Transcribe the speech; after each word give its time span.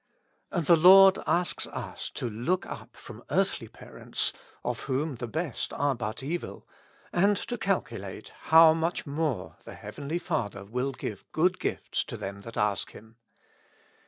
And 0.49 0.65
the 0.65 0.75
Lord 0.75 1.19
asks 1.27 1.67
us 1.67 2.09
to 2.15 2.27
look 2.27 2.65
up 2.65 2.97
from 2.97 3.21
earthly 3.29 3.67
parents, 3.67 4.33
of 4.65 4.79
whom 4.85 5.17
the 5.17 5.27
best 5.27 5.71
are 5.73 5.93
but 5.93 6.23
evil, 6.23 6.67
and 7.13 7.37
to 7.37 7.55
calculate 7.55 8.29
how 8.45 8.73
much 8.73 9.05
more 9.05 9.57
the 9.63 9.75
heavenly 9.75 10.17
Father 10.17 10.65
will 10.65 10.91
give 10.91 11.31
good 11.31 11.59
gifts 11.59 12.03
to 12.05 12.17
them 12.17 12.39
that 12.39 12.57
ask 12.57 12.93
Him. 12.93 13.17